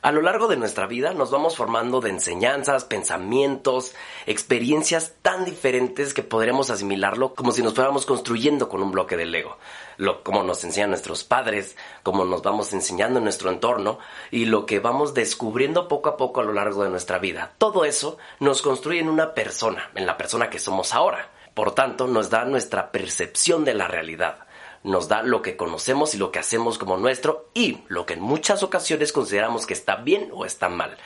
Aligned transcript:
A 0.00 0.12
lo 0.12 0.22
largo 0.22 0.46
de 0.46 0.56
nuestra 0.56 0.86
vida 0.86 1.12
nos 1.12 1.32
vamos 1.32 1.56
formando 1.56 2.00
de 2.00 2.10
enseñanzas, 2.10 2.84
pensamientos, 2.84 3.96
experiencias 4.26 5.14
tan 5.22 5.44
diferentes 5.44 6.14
que 6.14 6.22
podríamos 6.22 6.70
asimilarlo 6.70 7.34
como 7.34 7.50
si 7.50 7.64
nos 7.64 7.74
fuéramos 7.74 8.06
construyendo 8.06 8.68
con 8.68 8.80
un 8.80 8.92
bloque 8.92 9.16
de 9.16 9.26
Lego. 9.26 9.58
Lo, 9.96 10.22
como 10.22 10.44
nos 10.44 10.62
enseñan 10.62 10.90
nuestros 10.90 11.24
padres, 11.24 11.76
como 12.04 12.24
nos 12.24 12.42
vamos 12.42 12.72
enseñando 12.72 13.18
en 13.18 13.24
nuestro 13.24 13.50
entorno 13.50 13.98
y 14.30 14.44
lo 14.44 14.66
que 14.66 14.78
vamos 14.78 15.14
descubriendo 15.14 15.88
poco 15.88 16.10
a 16.10 16.16
poco 16.16 16.40
a 16.40 16.44
lo 16.44 16.52
largo 16.52 16.84
de 16.84 16.90
nuestra 16.90 17.18
vida. 17.18 17.54
Todo 17.58 17.84
eso 17.84 18.18
nos 18.38 18.62
construye 18.62 19.00
en 19.00 19.08
una 19.08 19.34
persona, 19.34 19.90
en 19.96 20.06
la 20.06 20.16
persona 20.16 20.48
que 20.48 20.60
somos 20.60 20.94
ahora. 20.94 21.32
Por 21.54 21.74
tanto, 21.74 22.06
nos 22.06 22.30
da 22.30 22.44
nuestra 22.44 22.92
percepción 22.92 23.64
de 23.64 23.74
la 23.74 23.88
realidad 23.88 24.47
nos 24.84 25.08
da 25.08 25.22
lo 25.22 25.42
que 25.42 25.56
conocemos 25.56 26.14
y 26.14 26.18
lo 26.18 26.30
que 26.30 26.38
hacemos 26.38 26.78
como 26.78 26.96
nuestro 26.96 27.48
y 27.54 27.78
lo 27.88 28.06
que 28.06 28.14
en 28.14 28.20
muchas 28.20 28.62
ocasiones 28.62 29.12
consideramos 29.12 29.66
que 29.66 29.74
está 29.74 29.96
bien 29.96 30.30
o 30.32 30.44
está 30.44 30.68
mal. 30.68 30.96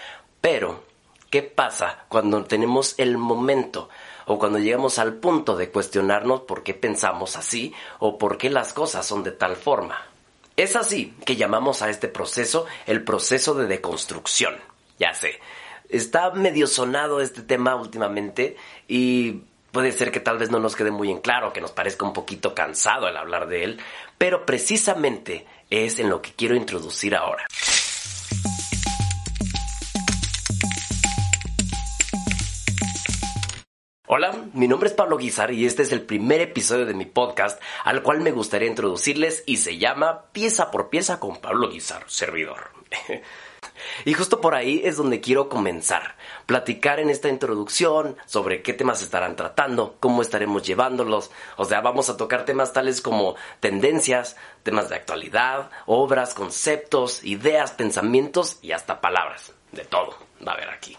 Pero, 0.41 0.83
¿qué 1.31 1.43
pasa 1.43 2.05
cuando 2.09 2.45
tenemos 2.45 2.95
el 2.99 3.17
momento 3.17 3.89
o 4.27 4.39
cuando 4.39 4.59
llegamos 4.59 4.99
al 4.99 5.15
punto 5.15 5.57
de 5.57 5.71
cuestionarnos 5.71 6.43
por 6.43 6.63
qué 6.63 6.75
pensamos 6.75 7.37
así 7.37 7.75
o 7.99 8.19
por 8.19 8.39
qué 8.39 8.51
las 8.51 8.73
cosas 8.73 9.07
son 9.07 9.23
de 9.23 9.33
tal 9.33 9.57
forma? 9.57 10.07
Es 10.57 10.77
así 10.77 11.15
que 11.25 11.37
llamamos 11.37 11.81
a 11.83 11.89
este 11.89 12.09
proceso 12.09 12.67
el 12.87 13.05
proceso 13.05 13.55
de 13.55 13.67
deconstrucción. 13.67 14.55
Ya 14.99 15.15
sé, 15.15 15.41
está 15.89 16.31
medio 16.31 16.67
sonado 16.67 17.21
este 17.21 17.43
tema 17.43 17.75
últimamente 17.75 18.57
y 18.87 19.43
Puede 19.73 19.93
ser 19.93 20.13
que 20.13 20.21
tal 20.21 20.37
vez 20.37 20.51
no 20.51 20.59
nos 20.59 20.77
quede 20.77 20.91
muy 20.91 21.11
en 21.11 21.21
claro, 21.21 21.55
que 21.55 21.63
nos 21.63 21.73
parezca 21.73 22.05
un 22.05 22.13
poquito 22.13 22.55
cansado 22.55 23.09
el 23.09 23.17
hablar 23.17 23.49
de 23.49 23.65
él, 23.65 23.81
pero 24.19 24.45
precisamente 24.45 25.47
es 25.71 25.99
en 25.99 26.11
lo 26.11 26.21
que 26.21 26.33
quiero 26.33 26.55
introducir 26.55 27.17
ahora. 27.17 27.47
Hola, 34.07 34.45
mi 34.53 34.69
nombre 34.69 34.91
es 34.91 34.95
Pablo 34.95 35.17
Guizar 35.17 35.53
y 35.53 35.65
este 35.65 35.81
es 35.81 35.93
el 35.93 36.03
primer 36.03 36.43
episodio 36.43 36.85
de 36.85 36.93
mi 36.93 37.07
podcast 37.07 37.59
al 37.83 38.03
cual 38.03 38.21
me 38.21 38.31
gustaría 38.31 38.69
introducirles 38.69 39.43
y 39.47 39.57
se 39.57 39.79
llama 39.79 40.27
Pieza 40.33 40.71
por 40.71 40.91
Pieza 40.91 41.19
con 41.19 41.39
Pablo 41.39 41.71
Guizar, 41.71 42.05
servidor. 42.09 42.73
Y 44.05 44.15
justo 44.15 44.41
por 44.41 44.55
ahí 44.55 44.83
es 44.85 44.97
donde 44.97 45.21
quiero 45.21 45.49
comenzar. 45.49 46.17
Platicar 46.47 47.01
en 47.01 47.11
esta 47.11 47.29
introducción 47.29 48.17
sobre 48.27 48.63
qué 48.63 48.73
temas 48.73 49.03
estarán 49.03 49.37
tratando, 49.37 49.97
cómo 50.01 50.23
estaremos 50.23 50.63
llevándolos. 50.63 51.31
O 51.57 51.65
sea, 51.65 51.81
vamos 51.81 52.09
a 52.09 52.17
tocar 52.17 52.45
temas 52.45 52.73
tales 52.73 53.01
como 53.01 53.37
tendencias, 53.61 54.37
temas 54.63 54.89
de 54.89 54.97
actualidad, 54.97 55.71
obras, 55.87 56.35
conceptos, 56.35 57.25
ideas, 57.25 57.73
pensamientos 57.73 58.59
y 58.63 58.73
hasta 58.73 59.01
palabras. 59.01 59.53
De 59.73 59.85
todo 59.85 60.17
va 60.47 60.53
a 60.53 60.55
haber 60.55 60.71
aquí. 60.71 60.97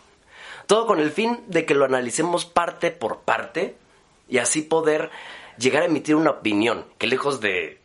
Todo 0.66 0.88
con 0.88 1.00
el 1.00 1.12
fin 1.12 1.44
de 1.48 1.66
que 1.66 1.76
lo 1.76 1.86
analicemos 1.86 2.46
parte 2.46 2.92
por 2.92 3.20
parte 3.20 3.76
y 4.30 4.38
así 4.38 4.62
poder 4.62 5.12
llegar 5.58 5.84
a 5.84 5.88
emitir 5.88 6.16
una 6.16 6.32
opinión 6.32 6.86
que 6.98 7.08
lejos 7.08 7.42
de 7.42 7.83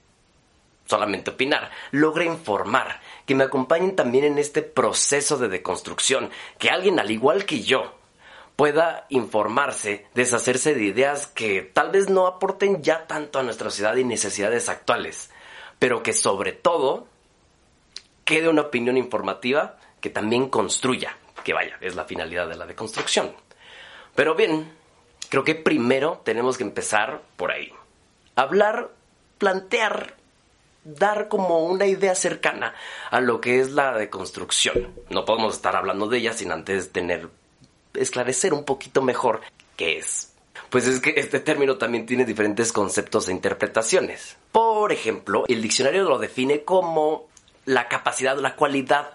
solamente 0.89 1.31
opinar, 1.31 1.71
logre 1.91 2.25
informar, 2.25 3.01
que 3.27 3.35
me 3.35 3.45
acompañen 3.45 3.95
también 3.95 4.25
en 4.25 4.39
este 4.39 4.63
proceso 4.63 5.37
de 5.37 5.49
deconstrucción, 5.49 6.31
que 6.59 6.71
alguien 6.71 6.99
al 6.99 7.11
igual 7.11 7.45
que 7.45 7.61
yo 7.61 7.95
pueda 8.57 9.07
informarse, 9.11 10.07
deshacerse 10.15 10.75
de 10.75 10.83
ideas 10.83 11.27
que 11.27 11.63
tal 11.63 11.91
vez 11.91 12.09
no 12.09 12.27
aporten 12.27 12.83
ya 12.83 13.07
tanto 13.07 13.39
a 13.39 13.43
nuestra 13.43 13.71
sociedad 13.71 13.95
y 13.97 14.05
necesidades 14.05 14.69
actuales, 14.69 15.31
pero 15.79 16.03
que 16.03 16.13
sobre 16.13 16.53
todo 16.53 17.07
quede 18.25 18.49
una 18.49 18.63
opinión 18.63 18.97
informativa 18.97 19.79
que 20.01 20.11
también 20.11 20.49
construya, 20.49 21.17
que 21.45 21.53
vaya, 21.53 21.77
es 21.81 21.95
la 21.95 22.05
finalidad 22.05 22.49
de 22.49 22.57
la 22.57 22.67
deconstrucción. 22.67 23.33
Pero 24.15 24.35
bien, 24.35 24.73
creo 25.29 25.45
que 25.45 25.55
primero 25.55 26.23
tenemos 26.25 26.57
que 26.57 26.65
empezar 26.65 27.23
por 27.37 27.53
ahí. 27.53 27.73
Hablar, 28.35 28.91
plantear 29.39 30.18
dar 30.97 31.29
como 31.29 31.65
una 31.65 31.87
idea 31.87 32.15
cercana 32.15 32.75
a 33.11 33.21
lo 33.21 33.41
que 33.41 33.61
es 33.61 33.71
la 33.73 33.97
deconstrucción. 33.97 34.95
No 35.11 35.25
podemos 35.25 35.55
estar 35.55 35.77
hablando 35.77 36.09
de 36.09 36.19
ella 36.19 36.33
sin 36.33 36.53
antes 36.53 36.93
tener 36.93 37.29
esclarecer 37.95 38.55
un 38.55 38.65
poquito 38.65 39.03
mejor 39.03 39.41
qué 39.77 39.99
es. 39.99 40.33
Pues 40.71 40.87
es 40.87 41.01
que 41.01 41.15
este 41.17 41.41
término 41.41 41.77
también 41.77 42.07
tiene 42.07 42.25
diferentes 42.25 42.73
conceptos 42.73 43.29
e 43.29 43.33
interpretaciones. 43.33 44.37
Por 44.53 44.93
ejemplo, 44.93 45.45
el 45.49 45.63
diccionario 45.63 46.05
lo 46.05 46.19
define 46.19 46.63
como 46.63 47.29
la 47.65 47.89
capacidad 47.89 48.39
o 48.39 48.43
la 48.43 48.57
cualidad 48.57 49.11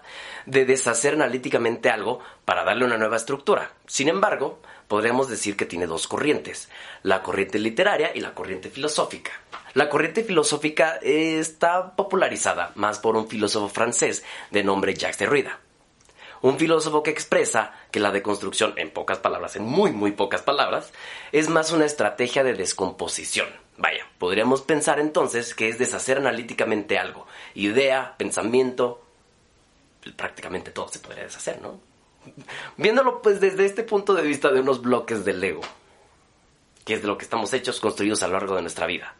de 0.46 0.64
deshacer 0.64 1.14
analíticamente 1.14 1.90
algo 1.90 2.20
para 2.44 2.64
darle 2.64 2.84
una 2.84 2.98
nueva 2.98 3.16
estructura. 3.16 3.72
Sin 3.86 4.08
embargo, 4.08 4.60
podríamos 4.88 5.28
decir 5.28 5.56
que 5.56 5.66
tiene 5.66 5.86
dos 5.86 6.06
corrientes, 6.06 6.68
la 7.02 7.22
corriente 7.22 7.58
literaria 7.58 8.12
y 8.14 8.20
la 8.20 8.34
corriente 8.34 8.70
filosófica. 8.70 9.32
La 9.74 9.88
corriente 9.88 10.22
filosófica 10.22 10.98
está 11.02 11.96
popularizada 11.96 12.72
más 12.76 12.98
por 12.98 13.16
un 13.16 13.28
filósofo 13.28 13.68
francés 13.68 14.24
de 14.50 14.62
nombre 14.62 14.94
Jacques 14.94 15.18
Derrida. 15.18 15.58
Un 16.42 16.58
filósofo 16.58 17.02
que 17.02 17.10
expresa 17.10 17.72
que 17.90 18.00
la 18.00 18.12
deconstrucción, 18.12 18.74
en 18.76 18.90
pocas 18.90 19.18
palabras, 19.18 19.56
en 19.56 19.64
muy, 19.64 19.92
muy 19.92 20.12
pocas 20.12 20.42
palabras, 20.42 20.92
es 21.32 21.48
más 21.48 21.72
una 21.72 21.86
estrategia 21.86 22.44
de 22.44 22.52
descomposición. 22.52 23.48
Vaya, 23.78 24.06
podríamos 24.18 24.62
pensar 24.62 25.00
entonces 25.00 25.54
que 25.54 25.68
es 25.68 25.78
deshacer 25.78 26.18
analíticamente 26.18 26.98
algo. 26.98 27.26
Idea, 27.54 28.14
pensamiento, 28.18 29.03
prácticamente 30.16 30.70
todo 30.70 30.88
se 30.88 30.98
podría 30.98 31.24
deshacer, 31.24 31.60
¿no? 31.60 31.80
Viéndolo 32.76 33.22
pues 33.22 33.40
desde 33.40 33.66
este 33.66 33.82
punto 33.82 34.14
de 34.14 34.22
vista 34.22 34.50
de 34.50 34.60
unos 34.60 34.82
bloques 34.82 35.24
del 35.24 35.42
ego, 35.42 35.62
que 36.84 36.94
es 36.94 37.02
de 37.02 37.08
lo 37.08 37.18
que 37.18 37.24
estamos 37.24 37.52
hechos, 37.52 37.80
construidos 37.80 38.22
a 38.22 38.28
lo 38.28 38.34
largo 38.34 38.56
de 38.56 38.62
nuestra 38.62 38.86
vida. 38.86 39.14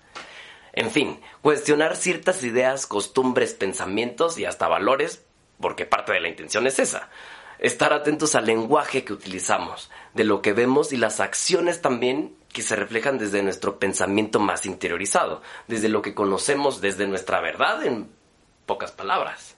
En 0.73 0.91
fin, 0.91 1.21
cuestionar 1.41 1.97
ciertas 1.97 2.43
ideas, 2.43 2.87
costumbres, 2.87 3.55
pensamientos 3.55 4.39
y 4.39 4.45
hasta 4.45 4.69
valores, 4.69 5.25
porque 5.61 5.87
parte 5.87 6.13
de 6.13 6.21
la 6.21 6.29
intención 6.29 6.67
es 6.67 6.79
esa. 6.79 7.11
Estar 7.61 7.93
atentos 7.93 8.35
al 8.35 8.47
lenguaje 8.47 9.05
que 9.05 9.13
utilizamos, 9.13 9.91
de 10.15 10.25
lo 10.25 10.43
que 10.43 10.53
vemos 10.53 10.93
y 10.93 10.97
las 10.97 11.21
acciones 11.21 11.81
también 11.81 12.37
que 12.53 12.63
se 12.63 12.77
reflejan 12.77 13.19
desde 13.19 13.43
nuestro 13.43 13.79
pensamiento 13.79 14.41
más 14.41 14.67
interiorizado, 14.67 15.43
desde 15.69 15.89
lo 15.89 16.03
que 16.03 16.15
conocemos, 16.15 16.81
desde 16.81 17.07
nuestra 17.07 17.41
verdad, 17.41 17.85
en 17.85 18.09
pocas 18.67 18.93
palabras. 18.93 19.57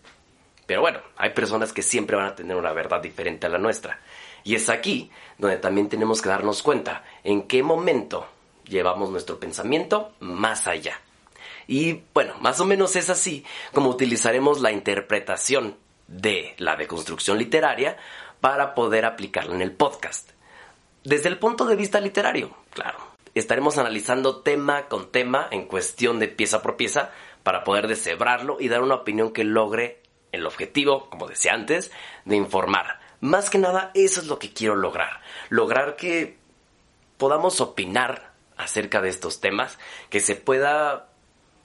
Pero 0.67 0.81
bueno, 0.81 1.01
hay 1.17 1.31
personas 1.31 1.73
que 1.73 1.83
siempre 1.83 2.17
van 2.17 2.27
a 2.27 2.35
tener 2.35 2.57
una 2.57 2.73
verdad 2.73 3.01
diferente 3.01 3.47
a 3.47 3.51
la 3.51 3.59
nuestra. 3.59 4.01
Y 4.45 4.55
es 4.55 4.69
aquí 4.69 5.11
donde 5.39 5.57
también 5.57 5.89
tenemos 5.89 6.21
que 6.21 6.29
darnos 6.29 6.63
cuenta 6.63 7.05
en 7.25 7.43
qué 7.43 7.63
momento 7.63 8.27
llevamos 8.65 9.11
nuestro 9.11 9.39
pensamiento 9.39 10.13
más 10.21 10.67
allá. 10.67 11.01
Y 11.69 12.03
bueno, 12.15 12.35
más 12.41 12.61
o 12.61 12.65
menos 12.65 12.97
es 12.97 13.11
así 13.11 13.45
como 13.73 13.91
utilizaremos 13.91 14.61
la 14.61 14.73
interpretación 14.73 15.77
de 16.07 16.55
la 16.59 16.77
deconstrucción 16.77 17.39
literaria 17.39 17.97
para 18.41 18.75
poder 18.75 19.05
aplicarla 19.05 19.55
en 19.55 19.63
el 19.63 19.73
podcast. 19.73 20.31
Desde 21.03 21.29
el 21.29 21.39
punto 21.39 21.67
de 21.67 21.77
vista 21.77 22.01
literario, 22.01 22.51
claro. 22.71 22.99
Estaremos 23.35 23.77
analizando 23.77 24.41
tema 24.41 24.89
con 24.89 25.13
tema 25.13 25.47
en 25.51 25.67
cuestión 25.67 26.19
de 26.19 26.29
pieza 26.29 26.63
por 26.63 26.77
pieza 26.77 27.11
para 27.43 27.65
poder 27.65 27.87
deshebrarlo 27.87 28.57
y 28.61 28.69
dar 28.69 28.83
una 28.83 28.95
opinión 28.95 29.33
que 29.33 29.45
logre 29.45 30.01
el 30.33 30.47
objetivo, 30.47 31.09
como 31.11 31.27
decía 31.27 31.55
antes, 31.55 31.91
de 32.25 32.37
informar. 32.37 33.01
Más 33.21 33.51
que 33.51 33.59
nada, 33.59 33.91
eso 33.95 34.21
es 34.21 34.27
lo 34.27 34.39
que 34.39 34.53
quiero 34.53 34.77
lograr. 34.77 35.21
Lograr 35.49 35.97
que 35.97 36.37
podamos 37.17 37.61
opinar 37.61 38.33
acerca 38.57 39.01
de 39.01 39.09
estos 39.09 39.41
temas, 39.41 39.79
que 40.11 40.21
se 40.21 40.35
pueda 40.35 41.09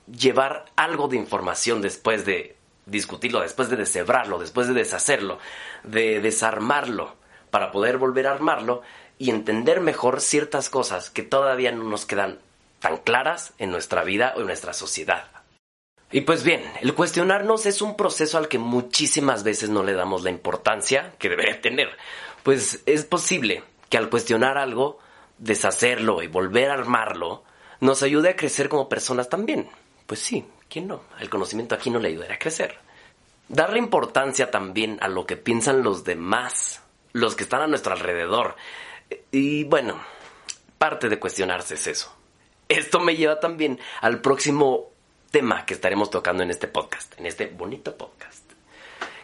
llevar 0.08 0.66
algo 0.76 1.08
de 1.08 1.18
información 1.18 1.82
después 1.82 2.26
de 2.26 2.56
discutirlo, 2.86 3.42
después 3.42 3.70
de 3.70 3.78
deshebrarlo, 3.78 4.40
después 4.40 4.68
de 4.68 4.74
deshacerlo, 4.74 5.40
de 5.84 6.20
desarmarlo, 6.20 7.16
para 7.50 7.72
poder 7.72 7.98
volver 7.98 8.28
a 8.28 8.32
armarlo 8.32 8.82
y 9.18 9.30
entender 9.30 9.82
mejor 9.82 10.22
ciertas 10.22 10.70
cosas 10.70 11.10
que 11.10 11.24
todavía 11.24 11.72
no 11.72 11.84
nos 11.84 12.06
quedan 12.06 12.40
tan 12.80 12.98
claras 12.98 13.54
en 13.60 13.72
nuestra 13.72 14.04
vida 14.04 14.34
o 14.36 14.42
en 14.42 14.48
nuestra 14.48 14.74
sociedad. 14.74 15.41
Y 16.12 16.22
pues 16.22 16.44
bien, 16.44 16.62
el 16.82 16.94
cuestionarnos 16.94 17.66
es 17.66 17.82
un 17.82 17.96
proceso 17.96 18.38
al 18.38 18.50
que 18.50 18.60
muchísimas 18.60 19.44
veces 19.44 19.70
no 19.70 19.84
le 19.84 19.94
damos 19.94 20.24
la 20.24 20.30
importancia 20.30 21.14
que 21.18 21.30
debería 21.30 21.62
tener, 21.62 21.90
pues 22.44 22.82
es 22.86 23.06
posible 23.06 23.64
que 23.90 23.98
al 23.98 24.10
cuestionar 24.10 24.58
algo, 24.58 25.00
deshacerlo 25.38 26.22
y 26.22 26.28
volver 26.28 26.70
a 26.70 26.74
armarlo, 26.74 27.44
nos 27.80 28.04
ayude 28.04 28.30
a 28.30 28.36
crecer 28.36 28.68
como 28.68 28.90
personas 28.90 29.30
también. 29.30 29.70
Pues 30.06 30.20
sí, 30.20 30.46
¿quién 30.70 30.88
no? 30.88 31.04
El 31.20 31.30
conocimiento 31.30 31.76
aquí 31.76 31.90
no 31.90 32.00
le 32.00 32.10
ayudará 32.10 32.36
a 32.36 32.40
crecer. 32.40 32.78
darle 33.48 33.80
importancia 33.80 34.52
también 34.52 34.98
a 35.02 35.08
lo 35.10 35.26
que 35.26 35.36
piensan 35.36 35.84
los 35.84 36.04
demás, 36.04 36.82
los 37.12 37.36
que 37.36 37.44
están 37.44 37.62
a 37.62 37.68
nuestro 37.68 37.94
alrededor. 37.94 38.56
Y 39.32 39.66
bueno, 39.66 40.02
parte 40.78 41.10
de 41.10 41.20
cuestionarse 41.20 41.76
es 41.76 41.88
eso. 41.88 42.16
Esto 42.70 43.02
me 43.02 43.18
lleva 43.18 43.42
también 43.42 43.80
al 44.00 44.22
próximo 44.22 44.91
tema 45.32 45.66
que 45.66 45.74
estaremos 45.74 46.10
tocando 46.10 46.44
en 46.44 46.52
este 46.52 46.68
podcast, 46.68 47.18
en 47.18 47.26
este 47.26 47.48
bonito 47.48 47.98
podcast, 47.98 48.44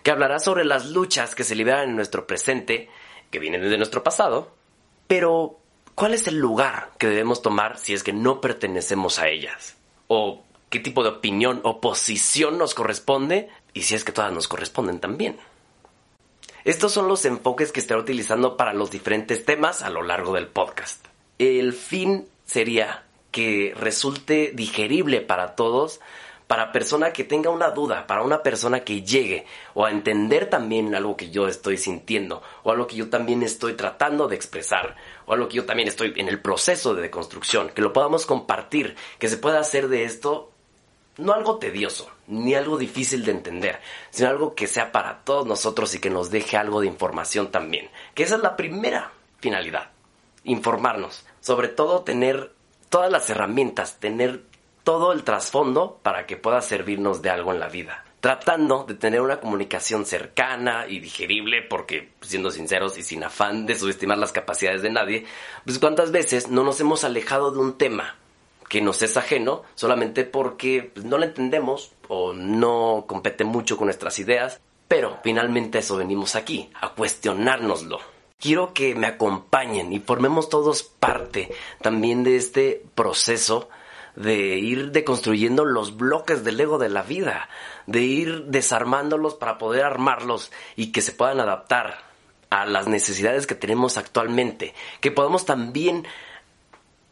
que 0.02 0.12
hablará 0.12 0.40
sobre 0.40 0.66
las 0.66 0.88
luchas 0.88 1.36
que 1.36 1.44
se 1.44 1.56
liberan 1.56 1.90
en 1.90 1.96
nuestro 1.96 2.26
presente, 2.26 2.90
que 3.30 3.40
vienen 3.40 3.62
de 3.62 3.78
nuestro 3.78 4.04
pasado, 4.04 4.56
pero 5.06 5.60
¿cuál 5.94 6.14
es 6.14 6.28
el 6.28 6.40
lugar 6.40 6.92
que 6.98 7.08
debemos 7.08 7.42
tomar 7.42 7.78
si 7.78 7.94
es 7.94 8.04
que 8.04 8.14
no 8.14 8.42
pertenecemos 8.42 9.20
a 9.20 9.28
ellas? 9.28 9.76
¿O 10.08 10.44
qué 10.70 10.80
tipo 10.80 11.04
de 11.04 11.10
opinión 11.10 11.62
o 11.64 11.80
posición 11.80 12.58
nos 12.58 12.74
corresponde 12.74 13.50
y 13.74 13.84
si 13.84 13.96
es 13.96 14.04
que 14.04 14.12
todas 14.12 14.34
nos 14.34 14.48
corresponden 14.48 15.00
también. 15.00 15.38
Estos 16.64 16.92
son 16.92 17.08
los 17.08 17.24
enfoques 17.26 17.72
que 17.72 17.80
estaré 17.80 18.02
utilizando 18.02 18.58
para 18.58 18.74
los 18.74 18.92
diferentes 18.92 19.46
temas 19.46 19.82
a 19.82 19.90
lo 19.90 20.04
largo 20.04 20.34
del 20.34 20.48
podcast. 20.48 21.06
El 21.40 21.74
fin 21.74 22.28
sería 22.46 23.06
que 23.38 23.72
resulte 23.78 24.52
digerible 24.56 25.22
para 25.22 25.56
todos, 25.56 26.00
para 26.48 26.72
persona 26.72 27.14
que 27.14 27.24
tenga 27.24 27.52
una 27.52 27.70
duda, 27.70 28.08
para 28.08 28.24
una 28.24 28.42
persona 28.42 28.80
que 28.80 29.04
llegue 29.04 29.46
o 29.76 29.86
a 29.86 29.92
entender 29.92 30.50
también 30.50 30.96
algo 30.96 31.16
que 31.16 31.30
yo 31.30 31.48
estoy 31.48 31.78
sintiendo 31.78 32.42
o 32.64 32.72
algo 32.72 32.88
que 32.88 32.96
yo 32.96 33.12
también 33.12 33.44
estoy 33.44 33.74
tratando 33.74 34.28
de 34.28 34.36
expresar 34.36 34.96
o 35.28 35.34
algo 35.34 35.50
que 35.50 35.58
yo 35.58 35.68
también 35.68 35.88
estoy 35.88 36.14
en 36.16 36.30
el 36.30 36.42
proceso 36.42 36.96
de 36.96 37.04
deconstrucción, 37.04 37.70
que 37.70 37.84
lo 37.84 37.94
podamos 37.94 38.26
compartir, 38.26 38.96
que 39.20 39.28
se 39.28 39.38
pueda 39.38 39.60
hacer 39.60 39.88
de 39.88 40.06
esto 40.06 40.52
no 41.18 41.32
algo 41.34 41.60
tedioso, 41.60 42.10
ni 42.26 42.56
algo 42.56 42.80
difícil 42.80 43.24
de 43.24 43.34
entender, 43.34 43.80
sino 44.10 44.30
algo 44.30 44.56
que 44.56 44.66
sea 44.66 44.92
para 44.92 45.20
todos 45.20 45.46
nosotros 45.46 45.94
y 45.94 46.00
que 46.00 46.10
nos 46.10 46.32
deje 46.32 46.58
algo 46.58 46.82
de 46.82 46.88
información 46.88 47.52
también. 47.52 47.92
Que 48.16 48.24
esa 48.24 48.38
es 48.38 48.42
la 48.42 48.56
primera 48.56 49.12
finalidad, 49.40 49.92
informarnos. 50.44 51.24
Sobre 51.40 51.68
todo 51.68 52.02
tener 52.02 52.57
todas 52.90 53.12
las 53.12 53.30
herramientas, 53.30 54.00
tener 54.00 54.44
todo 54.84 55.12
el 55.12 55.24
trasfondo 55.24 56.00
para 56.02 56.26
que 56.26 56.38
pueda 56.38 56.62
servirnos 56.62 57.22
de 57.22 57.30
algo 57.30 57.52
en 57.52 57.60
la 57.60 57.68
vida. 57.68 58.06
Tratando 58.20 58.86
de 58.86 58.96
tener 58.96 59.22
una 59.22 59.40
comunicación 59.40 60.06
cercana 60.06 60.88
y 60.88 61.00
digerible, 61.00 61.62
porque 61.62 62.14
siendo 62.22 62.52
sinceros 62.52 62.98
y 62.98 63.04
sin 63.04 63.24
afán 63.24 63.66
de 63.66 63.76
subestimar 63.76 64.18
las 64.18 64.32
capacidades 64.32 64.82
de 64.82 64.90
nadie, 64.90 65.26
pues 65.66 65.78
cuántas 65.80 66.12
veces 66.12 66.48
no 66.50 66.64
nos 66.64 66.80
hemos 66.80 67.04
alejado 67.04 67.52
de 67.52 67.60
un 67.60 67.78
tema 67.78 68.16
que 68.70 68.82
nos 68.82 69.02
es 69.02 69.18
ajeno 69.18 69.64
solamente 69.76 70.24
porque 70.24 70.92
pues, 70.94 71.06
no 71.06 71.18
lo 71.18 71.26
entendemos 71.26 71.92
o 72.08 72.34
no 72.34 73.06
compete 73.08 73.44
mucho 73.44 73.78
con 73.78 73.88
nuestras 73.88 74.20
ideas, 74.20 74.60
pero 74.88 75.20
finalmente 75.24 75.80
eso 75.80 75.98
venimos 75.98 76.36
aquí, 76.36 76.70
a 76.82 76.90
cuestionárnoslo. 76.90 78.00
Quiero 78.40 78.72
que 78.72 78.94
me 78.94 79.08
acompañen 79.08 79.92
y 79.92 80.00
formemos 80.00 80.48
todos 80.48 80.84
parte 80.84 81.52
también 81.82 82.24
de 82.24 82.36
este 82.36 82.86
proceso 82.94 83.68
de 84.16 84.58
ir 84.58 84.92
deconstruyendo 84.92 85.66
los 85.66 85.98
bloques 85.98 86.44
del 86.44 86.60
ego 86.60 86.78
de 86.78 86.90
la 86.90 87.02
vida, 87.02 87.50
de 87.88 88.02
ir 88.02 88.46
desarmándolos 88.46 89.34
para 89.34 89.58
poder 89.58 89.86
armarlos 89.86 90.52
y 90.76 90.92
que 90.92 91.02
se 91.02 91.14
puedan 91.14 91.40
adaptar 91.40 92.04
a 92.52 92.68
las 92.68 92.88
necesidades 92.88 93.48
que 93.48 93.56
tenemos 93.56 93.98
actualmente, 93.98 94.76
que 95.02 95.12
podamos 95.12 95.46
también 95.46 96.08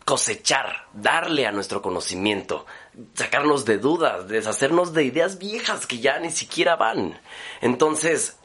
cosechar, 0.06 0.88
darle 0.94 1.48
a 1.48 1.52
nuestro 1.52 1.82
conocimiento, 1.82 2.68
sacarnos 3.16 3.66
de 3.66 3.80
dudas, 3.80 4.28
deshacernos 4.28 4.94
de 4.94 5.06
ideas 5.06 5.40
viejas 5.40 5.88
que 5.88 5.98
ya 5.98 6.20
ni 6.20 6.30
siquiera 6.30 6.76
van. 6.76 7.20
Entonces, 7.62 8.38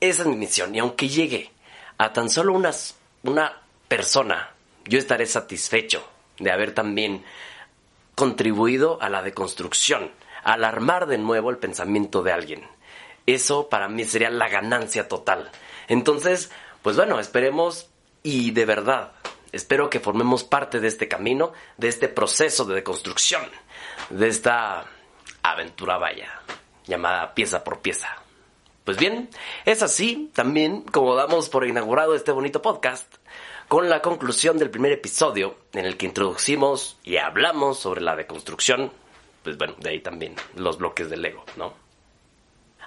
esa 0.00 0.22
es 0.22 0.28
mi 0.28 0.36
misión. 0.36 0.74
Y 0.74 0.80
aunque 0.80 1.08
llegue 1.08 1.50
a 2.00 2.14
tan 2.14 2.30
solo 2.30 2.54
unas, 2.54 2.96
una 3.24 3.60
persona, 3.86 4.54
yo 4.86 4.98
estaré 4.98 5.26
satisfecho 5.26 6.02
de 6.38 6.50
haber 6.50 6.72
también 6.72 7.22
contribuido 8.14 8.96
a 9.02 9.10
la 9.10 9.20
deconstrucción, 9.20 10.10
al 10.42 10.64
armar 10.64 11.06
de 11.06 11.18
nuevo 11.18 11.50
el 11.50 11.58
pensamiento 11.58 12.22
de 12.22 12.32
alguien. 12.32 12.66
Eso 13.26 13.68
para 13.68 13.90
mí 13.90 14.04
sería 14.04 14.30
la 14.30 14.48
ganancia 14.48 15.08
total. 15.08 15.50
Entonces, 15.88 16.50
pues 16.80 16.96
bueno, 16.96 17.20
esperemos 17.20 17.90
y 18.22 18.52
de 18.52 18.64
verdad 18.64 19.12
Espero 19.52 19.90
que 19.90 19.98
formemos 19.98 20.44
parte 20.44 20.78
de 20.78 20.86
este 20.86 21.08
camino, 21.08 21.52
de 21.76 21.88
este 21.88 22.06
proceso 22.06 22.64
de 22.66 22.76
deconstrucción, 22.76 23.42
de 24.08 24.28
esta 24.28 24.84
aventura 25.42 25.98
vaya, 25.98 26.40
llamada 26.86 27.34
pieza 27.34 27.64
por 27.64 27.80
pieza. 27.80 28.19
Pues 28.90 28.98
bien, 28.98 29.30
es 29.66 29.84
así 29.84 30.32
también 30.34 30.82
como 30.82 31.14
damos 31.14 31.48
por 31.48 31.64
inaugurado 31.64 32.16
este 32.16 32.32
bonito 32.32 32.60
podcast, 32.60 33.06
con 33.68 33.88
la 33.88 34.02
conclusión 34.02 34.58
del 34.58 34.68
primer 34.68 34.90
episodio 34.90 35.54
en 35.74 35.84
el 35.86 35.96
que 35.96 36.06
introducimos 36.06 36.96
y 37.04 37.18
hablamos 37.18 37.78
sobre 37.78 38.00
la 38.00 38.16
deconstrucción, 38.16 38.90
pues 39.44 39.56
bueno, 39.56 39.76
de 39.78 39.90
ahí 39.90 40.00
también 40.00 40.34
los 40.56 40.78
bloques 40.78 41.08
del 41.08 41.24
ego, 41.24 41.44
¿no? 41.56 41.72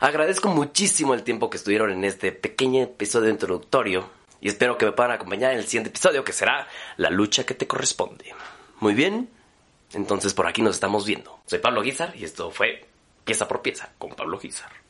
Agradezco 0.01 0.49
muchísimo 0.49 1.13
el 1.13 1.23
tiempo 1.23 1.49
que 1.49 1.55
estuvieron 1.55 1.89
en 1.89 2.03
este 2.03 2.33
pequeño 2.33 2.83
episodio 2.83 3.29
introductorio 3.29 4.09
y 4.41 4.49
espero 4.49 4.77
que 4.77 4.87
me 4.87 4.91
puedan 4.91 5.13
acompañar 5.13 5.53
en 5.53 5.59
el 5.59 5.67
siguiente 5.67 5.91
episodio 5.91 6.25
que 6.25 6.33
será 6.33 6.67
La 6.97 7.11
lucha 7.11 7.45
que 7.45 7.53
te 7.53 7.65
corresponde. 7.65 8.35
Muy 8.81 8.93
bien, 8.93 9.29
entonces 9.93 10.33
por 10.33 10.47
aquí 10.47 10.61
nos 10.61 10.75
estamos 10.75 11.05
viendo. 11.05 11.39
Soy 11.45 11.59
Pablo 11.59 11.81
Guizar 11.81 12.13
y 12.13 12.25
esto 12.25 12.51
fue 12.51 12.85
Pieza 13.23 13.47
por 13.47 13.61
Pieza 13.61 13.93
con 13.97 14.09
Pablo 14.15 14.37
Guizar. 14.37 14.82